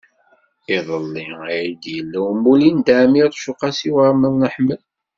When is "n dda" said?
2.71-2.95